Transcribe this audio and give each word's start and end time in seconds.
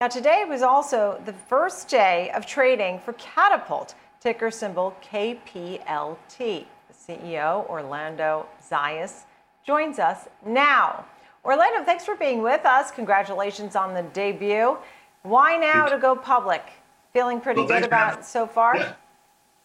Now, 0.00 0.06
today 0.06 0.44
was 0.48 0.62
also 0.62 1.20
the 1.24 1.32
first 1.32 1.88
day 1.88 2.30
of 2.30 2.46
trading 2.46 3.00
for 3.00 3.14
Katapult, 3.14 3.94
ticker 4.20 4.48
symbol 4.48 4.94
KPLT. 5.02 5.76
The 6.38 6.94
CEO, 6.94 7.68
Orlando 7.68 8.46
Zayas, 8.62 9.24
joins 9.66 9.98
us 9.98 10.28
now. 10.46 11.04
Orlando, 11.44 11.84
thanks 11.84 12.04
for 12.04 12.14
being 12.14 12.42
with 12.42 12.64
us. 12.64 12.92
Congratulations 12.92 13.74
on 13.74 13.92
the 13.92 14.02
debut. 14.02 14.78
Why 15.24 15.56
now 15.56 15.86
to 15.86 15.98
go 15.98 16.14
public? 16.14 16.62
Feeling 17.12 17.40
pretty 17.40 17.62
Well, 17.62 17.68
good 17.68 17.82
about 17.82 18.24
so 18.24 18.46
far? 18.46 18.76
Yeah. 18.76 18.92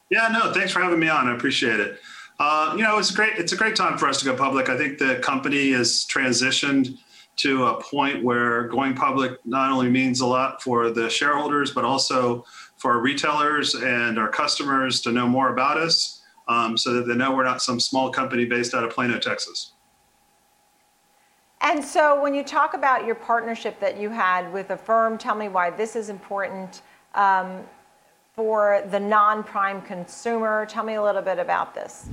Yeah, 0.10 0.30
no, 0.30 0.52
thanks 0.52 0.72
for 0.72 0.80
having 0.80 1.00
me 1.00 1.10
on. 1.10 1.28
I 1.28 1.36
appreciate 1.36 1.80
it. 1.80 2.00
Uh, 2.40 2.74
you 2.76 2.82
know, 2.82 2.98
it's 2.98 3.12
great. 3.12 3.34
It's 3.38 3.54
a 3.54 3.56
great 3.56 3.76
time 3.76 4.00
for 4.00 4.08
us 4.08 4.18
to 4.20 4.26
go 4.26 4.36
public. 4.36 4.68
I 4.68 4.78
think 4.78 4.98
the 4.98 5.18
company 5.18 5.72
has 5.74 6.08
transitioned 6.08 6.98
to 7.36 7.66
a 7.66 7.82
point 7.82 8.24
where 8.24 8.68
going 8.68 8.94
public 8.96 9.44
not 9.46 9.72
only 9.72 9.90
means 9.90 10.22
a 10.22 10.26
lot 10.26 10.62
for 10.62 10.92
the 10.92 11.10
shareholders, 11.10 11.72
but 11.72 11.84
also 11.84 12.46
for 12.78 12.92
our 12.92 13.00
retailers 13.00 13.76
and 13.76 14.20
our 14.20 14.30
customers 14.30 15.02
to 15.02 15.12
know 15.12 15.28
more 15.28 15.50
about 15.50 15.78
us, 15.78 16.22
um, 16.48 16.78
so 16.78 16.94
that 16.94 17.08
they 17.08 17.16
know 17.16 17.34
we're 17.36 17.44
not 17.44 17.62
some 17.62 17.80
small 17.80 18.12
company 18.12 18.46
based 18.46 18.74
out 18.74 18.84
of 18.84 18.92
Plano, 18.92 19.18
Texas. 19.18 19.74
And 21.62 21.84
so, 21.84 22.22
when 22.22 22.36
you 22.36 22.44
talk 22.44 22.74
about 22.74 23.06
your 23.06 23.16
partnership 23.16 23.80
that 23.80 23.98
you 23.98 24.10
had 24.10 24.52
with 24.52 24.70
Affirm, 24.70 25.18
tell 25.18 25.34
me 25.34 25.48
why 25.48 25.70
this 25.70 25.96
is 25.96 26.10
important 26.10 26.82
um, 27.16 27.64
for 28.36 28.84
the 28.90 29.00
non 29.00 29.44
prime 29.44 29.82
consumer. 29.82 30.66
Tell 30.66 30.84
me 30.84 30.96
a 30.96 31.04
little 31.04 31.22
bit 31.22 31.40
about 31.40 31.74
this. 31.74 32.10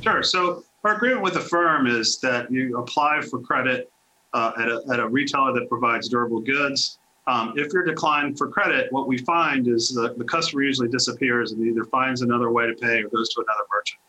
Sure. 0.00 0.22
So 0.22 0.62
our 0.84 0.96
agreement 0.96 1.22
with 1.22 1.34
the 1.34 1.40
firm 1.40 1.86
is 1.86 2.18
that 2.20 2.50
you 2.50 2.78
apply 2.78 3.20
for 3.22 3.40
credit 3.40 3.90
uh, 4.34 4.52
at, 4.58 4.68
a, 4.68 4.82
at 4.92 5.00
a 5.00 5.08
retailer 5.08 5.52
that 5.52 5.68
provides 5.68 6.08
durable 6.08 6.40
goods. 6.40 6.98
Um, 7.26 7.52
if 7.56 7.72
you're 7.72 7.84
declined 7.84 8.38
for 8.38 8.48
credit, 8.48 8.90
what 8.90 9.06
we 9.06 9.18
find 9.18 9.68
is 9.68 9.90
that 9.90 10.18
the 10.18 10.24
customer 10.24 10.62
usually 10.62 10.88
disappears 10.88 11.52
and 11.52 11.66
either 11.66 11.84
finds 11.84 12.22
another 12.22 12.50
way 12.50 12.66
to 12.66 12.74
pay 12.74 13.02
or 13.02 13.08
goes 13.08 13.28
to 13.34 13.40
another 13.40 13.64
merchant. 13.74 14.00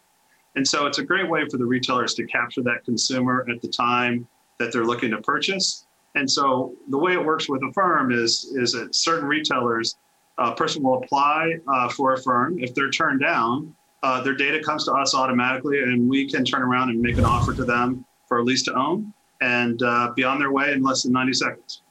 And 0.55 0.67
so 0.67 0.85
it's 0.85 0.99
a 0.99 1.03
great 1.03 1.29
way 1.29 1.45
for 1.49 1.57
the 1.57 1.65
retailers 1.65 2.13
to 2.15 2.25
capture 2.25 2.61
that 2.63 2.85
consumer 2.85 3.45
at 3.53 3.61
the 3.61 3.67
time 3.67 4.27
that 4.57 4.71
they're 4.71 4.85
looking 4.85 5.11
to 5.11 5.21
purchase. 5.21 5.85
And 6.15 6.29
so 6.29 6.73
the 6.89 6.97
way 6.97 7.13
it 7.13 7.23
works 7.23 7.47
with 7.49 7.61
Affirm 7.63 8.11
is, 8.11 8.53
is 8.55 8.71
that 8.71 8.95
certain 8.95 9.27
retailers, 9.27 9.97
a 10.37 10.55
person 10.55 10.81
will 10.81 11.03
apply 11.03 11.55
uh, 11.67 11.89
for 11.89 12.13
Affirm. 12.13 12.57
If 12.59 12.73
they're 12.73 12.89
turned 12.89 13.19
down, 13.19 13.75
uh, 14.01 14.21
their 14.21 14.33
data 14.33 14.61
comes 14.63 14.85
to 14.85 14.93
us 14.93 15.13
automatically, 15.13 15.83
and 15.83 16.09
we 16.09 16.29
can 16.29 16.45
turn 16.45 16.61
around 16.61 16.89
and 16.89 16.99
make 17.01 17.17
an 17.17 17.25
offer 17.25 17.53
to 17.53 17.65
them 17.65 18.05
for 18.27 18.39
a 18.39 18.43
lease 18.43 18.63
to 18.63 18.73
own 18.73 19.13
and 19.41 19.81
uh, 19.83 20.11
be 20.15 20.23
on 20.23 20.39
their 20.39 20.51
way 20.51 20.71
in 20.71 20.83
less 20.83 21.03
than 21.03 21.13
90 21.13 21.33
seconds. 21.33 21.81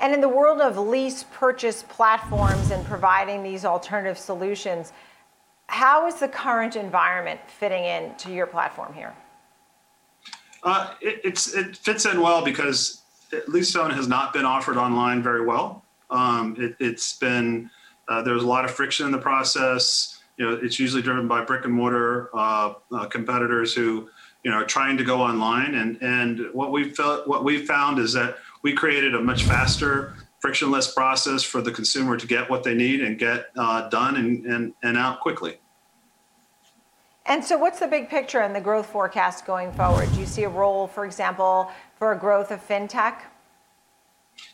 And 0.00 0.14
in 0.14 0.20
the 0.20 0.28
world 0.28 0.60
of 0.60 0.78
lease 0.78 1.24
purchase 1.32 1.82
platforms 1.88 2.70
and 2.70 2.84
providing 2.86 3.42
these 3.42 3.64
alternative 3.64 4.18
solutions, 4.18 4.92
how 5.66 6.06
is 6.06 6.16
the 6.16 6.28
current 6.28 6.76
environment 6.76 7.40
fitting 7.46 7.84
into 7.84 8.32
your 8.32 8.46
platform 8.46 8.92
here? 8.94 9.14
Uh, 10.62 10.94
it, 11.00 11.20
it's, 11.24 11.54
it 11.54 11.76
fits 11.76 12.06
in 12.06 12.20
well 12.20 12.44
because 12.44 13.02
lease 13.48 13.72
to 13.72 13.88
has 13.88 14.08
not 14.08 14.32
been 14.32 14.44
offered 14.44 14.76
online 14.76 15.22
very 15.22 15.44
well. 15.44 15.84
Um, 16.10 16.56
it, 16.58 16.76
it's 16.80 17.16
been 17.18 17.70
uh, 18.08 18.22
there's 18.22 18.42
a 18.42 18.46
lot 18.46 18.64
of 18.64 18.70
friction 18.70 19.06
in 19.06 19.12
the 19.12 19.18
process. 19.18 20.20
You 20.38 20.46
know, 20.46 20.58
it's 20.62 20.78
usually 20.78 21.02
driven 21.02 21.28
by 21.28 21.44
brick 21.44 21.64
and 21.64 21.74
mortar 21.74 22.30
uh, 22.34 22.74
uh, 22.92 23.06
competitors 23.06 23.74
who 23.74 24.08
you 24.44 24.50
know 24.50 24.64
trying 24.64 24.96
to 24.96 25.04
go 25.04 25.20
online. 25.20 25.74
And 25.74 25.98
and 26.02 26.52
what 26.52 26.72
we 26.72 26.90
felt 26.90 27.26
what 27.26 27.44
we 27.44 27.64
found 27.64 27.98
is 27.98 28.12
that 28.14 28.36
we 28.62 28.72
created 28.72 29.14
a 29.14 29.20
much 29.20 29.44
faster, 29.44 30.14
frictionless 30.40 30.92
process 30.92 31.42
for 31.42 31.60
the 31.60 31.72
consumer 31.72 32.16
to 32.16 32.26
get 32.26 32.50
what 32.50 32.64
they 32.64 32.74
need 32.74 33.02
and 33.02 33.18
get 33.18 33.46
uh, 33.56 33.88
done 33.88 34.16
and, 34.16 34.46
and 34.46 34.74
and 34.82 34.96
out 34.96 35.20
quickly. 35.20 35.58
And 37.26 37.44
so, 37.44 37.58
what's 37.58 37.78
the 37.78 37.86
big 37.86 38.08
picture 38.08 38.40
and 38.40 38.54
the 38.54 38.60
growth 38.60 38.86
forecast 38.86 39.44
going 39.44 39.70
forward? 39.72 40.10
Do 40.14 40.20
you 40.20 40.26
see 40.26 40.44
a 40.44 40.48
role, 40.48 40.86
for 40.86 41.04
example, 41.04 41.70
for 41.96 42.12
a 42.12 42.18
growth 42.18 42.50
of 42.50 42.66
fintech? 42.66 43.20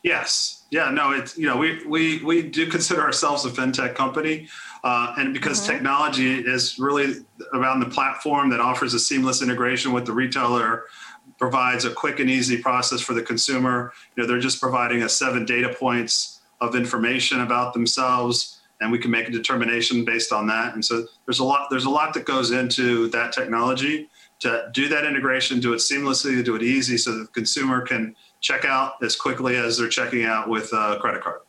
Yes. 0.03 0.65
Yeah. 0.71 0.91
No. 0.91 1.12
It's 1.12 1.37
you 1.39 1.47
know 1.47 1.56
we 1.56 1.84
we 1.87 2.22
we 2.25 2.43
do 2.43 2.67
consider 2.67 3.03
ourselves 3.03 3.45
a 3.45 3.50
fintech 3.50 3.95
company, 3.95 4.49
uh, 4.83 5.15
and 5.19 5.33
because 5.33 5.61
Mm-hmm. 5.61 5.72
technology 5.72 6.41
is 6.41 6.78
really 6.78 7.25
around 7.53 7.81
the 7.81 7.89
platform 7.89 8.50
that 8.50 8.61
offers 8.61 8.95
a 8.95 8.99
seamless 8.99 9.43
integration 9.43 9.93
with 9.93 10.05
the 10.06 10.12
retailer, 10.12 10.84
provides 11.39 11.84
a 11.84 11.91
quick 11.91 12.21
and 12.21 12.28
easy 12.31 12.59
process 12.61 13.00
for 13.00 13.15
the 13.15 13.22
consumer. 13.22 13.93
You 14.17 14.22
know, 14.22 14.28
they're 14.28 14.39
just 14.41 14.61
providing 14.61 15.03
us 15.03 15.15
seven 15.17 15.45
data 15.45 15.75
points 15.75 16.41
of 16.61 16.75
information 16.75 17.41
about 17.41 17.72
themselves, 17.75 18.61
and 18.81 18.91
we 18.93 18.99
can 18.99 19.11
make 19.11 19.28
a 19.28 19.33
determination 19.33 20.05
based 20.05 20.33
on 20.33 20.47
that. 20.49 20.75
And 20.75 20.84
so 20.84 21.06
there's 21.27 21.39
a 21.41 21.45
lot 21.45 21.69
there's 21.71 21.84
a 21.87 21.91
lot 21.91 22.15
that 22.15 22.25
goes 22.25 22.51
into 22.51 23.09
that 23.09 23.33
technology 23.33 24.09
to 24.41 24.69
do 24.72 24.89
that 24.89 25.05
integration, 25.05 25.61
do 25.61 25.72
it 25.72 25.78
seamlessly, 25.78 26.45
do 26.45 26.56
it 26.56 26.62
easy, 26.62 26.99
so 26.99 27.19
the 27.19 27.27
consumer 27.28 27.81
can 27.81 28.15
check 28.44 28.66
out 28.66 29.03
as 29.03 29.16
quickly 29.16 29.56
as 29.56 29.78
they're 29.78 29.88
checking 29.88 30.25
out 30.25 30.49
with 30.49 30.71
a 30.75 30.99
credit 31.00 31.22
card. 31.22 31.41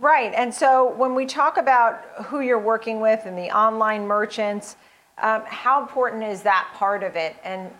Right. 0.00 0.32
And 0.34 0.52
so, 0.52 0.94
when 0.94 1.14
we 1.14 1.26
talk 1.26 1.58
about 1.58 2.02
who 2.26 2.40
you're 2.40 2.58
working 2.58 3.00
with 3.00 3.26
and 3.26 3.36
the 3.36 3.50
online 3.54 4.06
merchants, 4.06 4.76
um, 5.18 5.42
how 5.44 5.82
important 5.82 6.22
is 6.22 6.42
that 6.42 6.70
part 6.74 7.02
of 7.02 7.16
it 7.16 7.36
and 7.44 7.70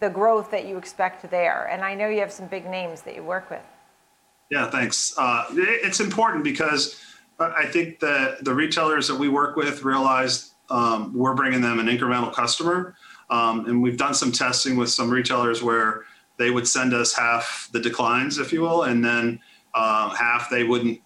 the 0.00 0.10
growth 0.10 0.50
that 0.50 0.66
you 0.66 0.76
expect 0.76 1.30
there? 1.30 1.68
And 1.70 1.84
I 1.84 1.94
know 1.94 2.08
you 2.08 2.20
have 2.20 2.32
some 2.32 2.46
big 2.46 2.66
names 2.68 3.02
that 3.02 3.14
you 3.14 3.22
work 3.22 3.48
with. 3.50 3.62
Yeah, 4.50 4.68
thanks. 4.70 5.14
Uh, 5.16 5.44
it- 5.50 5.84
it's 5.84 6.00
important 6.00 6.42
because 6.42 7.00
I 7.38 7.66
think 7.66 8.00
that 8.00 8.44
the 8.44 8.54
retailers 8.54 9.06
that 9.08 9.16
we 9.16 9.28
work 9.28 9.56
with 9.56 9.84
realize 9.84 10.54
um, 10.70 11.12
we're 11.14 11.34
bringing 11.34 11.60
them 11.60 11.78
an 11.78 11.86
incremental 11.86 12.32
customer. 12.32 12.96
Um, 13.28 13.66
and 13.66 13.82
we've 13.82 13.98
done 13.98 14.14
some 14.14 14.32
testing 14.32 14.76
with 14.76 14.90
some 14.90 15.10
retailers 15.10 15.62
where 15.62 16.06
they 16.38 16.50
would 16.50 16.68
send 16.68 16.94
us 16.94 17.14
half 17.14 17.68
the 17.72 17.80
declines, 17.80 18.38
if 18.38 18.52
you 18.52 18.62
will, 18.62 18.84
and 18.84 19.04
then 19.04 19.40
uh, 19.74 20.14
half 20.14 20.50
they 20.50 20.64
wouldn't 20.64 21.00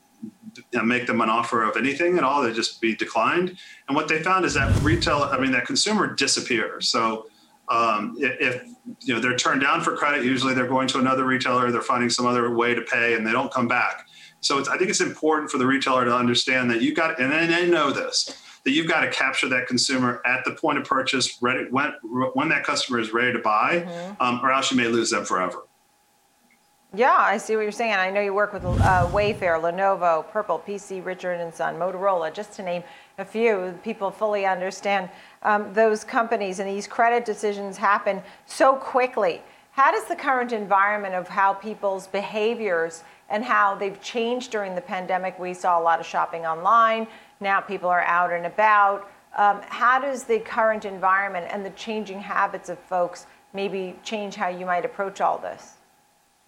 uh, 0.75 0.83
make 0.83 1.07
them 1.07 1.21
an 1.21 1.29
offer 1.29 1.63
of 1.63 1.77
anything 1.77 2.19
at 2.19 2.25
all. 2.25 2.43
They'd 2.43 2.55
just 2.55 2.81
be 2.81 2.95
declined. 2.95 3.57
And 3.89 3.97
what 3.97 4.09
they 4.09 4.23
found 4.23 4.45
is 4.45 4.55
that 4.55 4.83
retail, 4.83 5.23
I 5.25 5.39
mean, 5.39 5.53
that 5.53 5.67
consumer 5.67 6.15
disappears. 6.15 6.89
So 6.89 7.27
um, 7.69 8.17
if, 8.19 8.65
you 9.01 9.15
know 9.15 9.21
they're 9.21 9.37
turned 9.37 9.61
down 9.61 9.81
for 9.81 9.97
credit, 9.97 10.25
usually 10.25 10.55
they're 10.55 10.67
going 10.67 10.89
to 10.89 10.99
another 10.99 11.25
retailer, 11.25 11.71
they're 11.71 11.81
finding 11.81 12.11
some 12.11 12.27
other 12.27 12.55
way 12.55 12.75
to 12.75 12.83
pay, 12.83 13.15
and 13.15 13.25
they 13.25 13.33
don't 13.33 13.53
come 13.53 13.69
back. 13.69 14.07
So 14.41 14.61
I 14.71 14.77
think 14.77 14.91
it's 14.91 15.01
important 15.01 15.51
for 15.51 15.59
the 15.59 15.67
retailer 15.67 16.05
to 16.05 16.15
understand 16.15 16.71
that 16.71 16.83
you 16.83 16.95
got, 16.95 17.21
and 17.21 17.31
they 17.31 17.69
know 17.69 17.91
this, 17.91 18.43
that 18.65 18.73
you've 18.73 18.89
got 18.89 19.01
to 19.01 19.11
capture 19.11 19.49
that 19.49 19.67
consumer 19.67 20.21
at 20.27 20.45
the 20.45 20.53
point 20.53 20.79
of 20.79 20.85
purchase, 20.85 21.41
ready 21.43 21.65
when 21.71 21.93
when 22.35 22.49
that 22.51 22.65
customer 22.65 22.99
is 22.99 23.13
ready 23.13 23.33
to 23.33 23.39
buy, 23.39 23.87
um, 24.21 24.41
or 24.43 24.51
else 24.53 24.71
you 24.71 24.77
may 24.77 24.89
lose 24.89 25.11
them 25.11 25.25
forever. 25.25 25.65
Yeah, 26.93 27.17
I 27.17 27.37
see 27.37 27.55
what 27.55 27.63
you're 27.63 27.71
saying. 27.71 27.95
I 27.95 28.11
know 28.11 28.21
you 28.21 28.35
work 28.35 28.53
with 28.53 28.65
uh, 28.65 29.07
Wayfair, 29.13 29.61
Lenovo, 29.61 30.29
Purple, 30.29 30.61
PC, 30.67 31.05
Richard 31.05 31.35
and 31.35 31.55
Son, 31.55 31.77
Motorola, 31.77 32.35
just 32.35 32.53
to 32.55 32.65
name 32.65 32.83
a 33.19 33.25
few. 33.25 33.79
People 33.85 34.11
fully 34.11 34.45
understand 34.45 35.09
um, 35.45 35.73
those 35.73 36.03
companies, 36.03 36.59
and 36.59 36.69
these 36.69 36.89
credit 36.89 37.25
decisions 37.25 37.77
happen 37.77 38.21
so 38.45 38.75
quickly. 38.75 39.41
How 39.71 39.93
does 39.93 40.07
the 40.07 40.17
current 40.17 40.53
environment 40.53 41.15
of 41.15 41.29
how 41.29 41.55
people's 41.55 42.09
behaviors 42.09 43.05
and 43.29 43.45
how 43.45 43.77
they've 43.77 44.01
changed 44.03 44.51
during 44.51 44.75
the 44.75 44.81
pandemic? 44.81 45.39
We 45.39 45.55
saw 45.55 45.81
a 45.81 45.83
lot 45.83 46.01
of 46.01 46.07
shopping 46.07 46.45
online. 46.45 47.07
Now 47.41 47.61
people 47.61 47.89
are 47.89 48.03
out 48.03 48.33
and 48.33 48.47
about. 48.47 49.11
Um, 49.37 49.61
how 49.67 49.99
does 49.99 50.25
the 50.25 50.39
current 50.41 50.85
environment 50.85 51.47
and 51.51 51.65
the 51.65 51.71
changing 51.71 52.21
habits 52.21 52.69
of 52.69 52.79
folks 52.79 53.27
maybe 53.55 53.97
change 54.03 54.35
how 54.35 54.49
you 54.49 54.67
might 54.67 54.85
approach 54.85 55.21
all 55.21 55.39
this? 55.39 55.77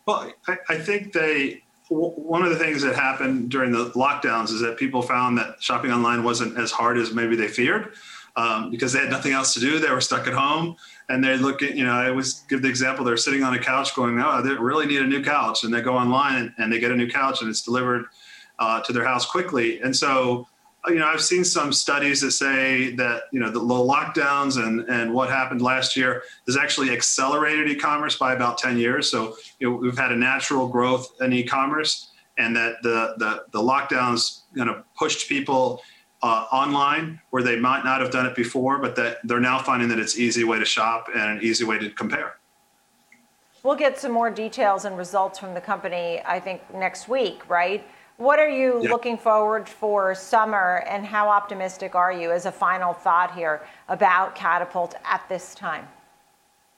Well, 0.06 0.32
I, 0.48 0.58
I 0.68 0.78
think 0.78 1.12
they, 1.12 1.62
one 1.88 2.42
of 2.42 2.50
the 2.50 2.58
things 2.58 2.82
that 2.82 2.94
happened 2.94 3.50
during 3.50 3.72
the 3.72 3.90
lockdowns 3.90 4.50
is 4.50 4.60
that 4.60 4.76
people 4.76 5.00
found 5.00 5.38
that 5.38 5.62
shopping 5.62 5.92
online 5.92 6.24
wasn't 6.24 6.58
as 6.58 6.70
hard 6.70 6.98
as 6.98 7.12
maybe 7.14 7.36
they 7.36 7.48
feared 7.48 7.94
um, 8.36 8.70
because 8.70 8.92
they 8.92 9.00
had 9.00 9.10
nothing 9.10 9.32
else 9.32 9.54
to 9.54 9.60
do. 9.60 9.78
They 9.78 9.90
were 9.90 10.00
stuck 10.00 10.26
at 10.26 10.34
home 10.34 10.76
and 11.08 11.22
they 11.22 11.36
look 11.36 11.62
at, 11.62 11.76
you 11.76 11.84
know, 11.84 11.92
I 11.92 12.08
always 12.08 12.40
give 12.48 12.62
the 12.62 12.68
example 12.68 13.04
they're 13.04 13.16
sitting 13.16 13.42
on 13.42 13.54
a 13.54 13.58
couch 13.58 13.94
going, 13.94 14.18
oh, 14.18 14.42
they 14.42 14.54
really 14.54 14.86
need 14.86 15.02
a 15.02 15.06
new 15.06 15.22
couch. 15.22 15.64
And 15.64 15.72
they 15.72 15.82
go 15.82 15.96
online 15.96 16.36
and, 16.36 16.54
and 16.58 16.72
they 16.72 16.80
get 16.80 16.90
a 16.90 16.96
new 16.96 17.08
couch 17.08 17.42
and 17.42 17.50
it's 17.50 17.62
delivered 17.62 18.06
uh, 18.58 18.80
to 18.82 18.92
their 18.92 19.04
house 19.04 19.26
quickly. 19.26 19.80
And 19.80 19.94
so, 19.94 20.48
you 20.88 20.96
know, 20.96 21.06
I've 21.06 21.22
seen 21.22 21.44
some 21.44 21.72
studies 21.72 22.20
that 22.22 22.32
say 22.32 22.94
that, 22.96 23.24
you 23.30 23.38
know, 23.38 23.50
the 23.50 23.60
lockdowns 23.60 24.62
and, 24.62 24.80
and 24.88 25.14
what 25.14 25.28
happened 25.28 25.62
last 25.62 25.96
year 25.96 26.24
has 26.46 26.56
actually 26.56 26.90
accelerated 26.90 27.68
e-commerce 27.68 28.16
by 28.16 28.32
about 28.32 28.58
10 28.58 28.78
years. 28.78 29.08
So, 29.08 29.36
you 29.60 29.70
know, 29.70 29.76
we've 29.76 29.96
had 29.96 30.10
a 30.10 30.16
natural 30.16 30.66
growth 30.66 31.12
in 31.20 31.32
e-commerce 31.32 32.10
and 32.36 32.56
that 32.56 32.82
the, 32.82 33.14
the, 33.18 33.44
the 33.52 33.60
lockdowns 33.60 34.40
kind 34.56 34.70
of 34.70 34.82
pushed 34.96 35.28
people 35.28 35.82
uh, 36.22 36.46
online 36.50 37.20
where 37.30 37.42
they 37.42 37.58
might 37.58 37.84
not 37.84 38.00
have 38.00 38.10
done 38.10 38.26
it 38.26 38.34
before, 38.34 38.78
but 38.78 38.96
that 38.96 39.18
they're 39.24 39.40
now 39.40 39.58
finding 39.58 39.88
that 39.88 39.98
it's 39.98 40.18
easy 40.18 40.42
way 40.42 40.58
to 40.58 40.64
shop 40.64 41.08
and 41.14 41.38
an 41.38 41.42
easy 41.42 41.64
way 41.64 41.78
to 41.78 41.90
compare. 41.90 42.36
we'll 43.62 43.76
get 43.76 43.98
some 43.98 44.10
more 44.10 44.30
details 44.30 44.84
and 44.84 44.98
results 44.98 45.38
from 45.38 45.54
the 45.54 45.60
company, 45.60 46.20
I 46.26 46.40
think, 46.40 46.62
next 46.74 47.08
week, 47.08 47.48
right? 47.48 47.84
What 48.18 48.38
are 48.38 48.48
you 48.48 48.80
Yeah. 48.82 48.90
looking 48.90 49.16
forward 49.16 49.68
for 49.68 50.14
summer, 50.14 50.84
and 50.86 51.04
how 51.06 51.28
optimistic 51.28 51.94
are 51.94 52.12
you, 52.12 52.30
as 52.30 52.46
a 52.46 52.52
final 52.52 52.92
thought 52.92 53.34
here, 53.34 53.62
about 53.88 54.36
Katapult 54.36 54.94
at 55.04 55.26
this 55.28 55.54
time? 55.54 55.88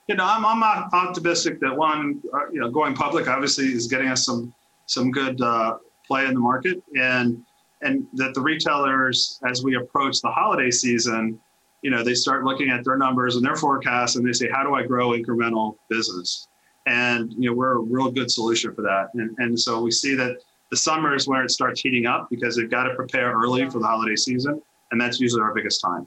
You 0.07 0.15
know, 0.17 0.25
I'm, 0.25 0.45
I'm 0.45 0.63
optimistic 0.93 1.61
that 1.61 1.75
one, 1.77 2.23
uh, 2.33 2.51
you 2.53 2.61
know, 2.61 2.71
going 2.71 2.95
public 2.95 3.27
obviously 3.27 3.67
is 3.67 3.87
getting 3.87 4.09
us 4.09 4.25
some 4.25 4.53
some 4.87 5.11
good 5.11 5.41
uh, 5.41 5.79
play 6.07 6.27
in 6.27 6.35
the 6.35 6.41
market, 6.41 6.83
and 6.95 7.43
and 7.81 8.07
that 8.15 8.35
the 8.35 8.41
retailers, 8.41 9.39
as 9.47 9.63
we 9.65 9.77
approach 9.77 10.21
the 10.21 10.31
holiday 10.31 10.71
season, 10.71 11.41
you 11.83 11.91
know, 11.91 12.03
they 12.03 12.15
start 12.15 12.45
looking 12.45 12.71
at 12.71 12.85
their 12.85 12.97
numbers 12.99 13.37
and 13.37 13.45
their 13.45 13.57
forecasts, 13.57 14.17
and 14.17 14.27
they 14.27 14.33
say, 14.33 14.49
how 14.51 14.63
do 14.63 14.75
I 14.75 14.83
grow 14.87 15.11
incremental 15.11 15.77
business? 15.89 16.49
And 16.87 17.33
you 17.33 17.51
know, 17.51 17.57
we're 17.57 17.77
a 17.77 17.81
real 17.81 18.11
good 18.11 18.31
solution 18.31 18.75
for 18.75 18.83
that, 18.83 19.09
and 19.15 19.35
and 19.39 19.59
so 19.59 19.81
we 19.81 19.91
see 19.91 20.15
that 20.17 20.37
the 20.75 20.79
summer 20.79 21.15
is 21.15 21.29
where 21.29 21.44
it 21.44 21.53
starts 21.53 21.81
heating 21.81 22.05
up 22.05 22.29
because 22.29 22.56
they've 22.56 22.69
got 22.69 22.82
to 22.82 22.94
prepare 22.97 23.32
early 23.32 23.71
for 23.71 23.79
the 23.79 23.87
holiday 23.87 24.17
season, 24.17 24.61
and 24.91 25.00
that's 25.00 25.21
usually 25.21 25.41
our 25.41 25.55
biggest 25.55 25.81
time. 25.81 26.05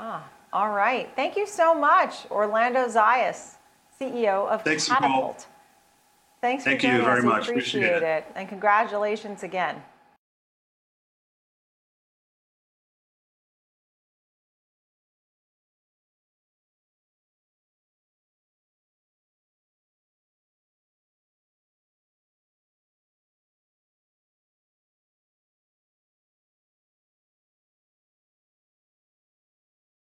Ah, 0.00 0.26
all 0.54 0.70
right. 0.70 1.10
Thank 1.14 1.36
you 1.36 1.46
so 1.46 1.74
much, 1.74 2.24
Orlando 2.30 2.86
Zayas, 2.88 3.56
CEO 4.00 4.48
of 4.48 4.62
Thanks, 4.62 4.88
Nicole. 4.88 5.34
Katapult. 5.34 5.46
Thanks 6.40 6.64
for 6.64 6.70
Thank 6.70 6.82
you 6.82 7.02
very. 7.02 7.22
Much. 7.22 7.48
Appreciate 7.48 7.84
Appreciate 7.84 8.02
it. 8.02 8.24
it. 8.26 8.32
And 8.36 8.48
congratulations 8.48 9.42
again. 9.42 9.82